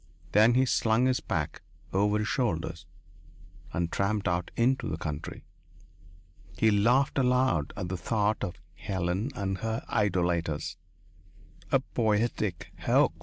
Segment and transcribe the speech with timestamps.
[0.31, 1.61] Then he slung his pack
[1.93, 2.87] over his shoulders
[3.71, 5.43] and tramped out into the country.
[6.57, 10.75] He laughed aloud at the thought of Helen and her idolaters.
[11.71, 13.13] A poetic hoax.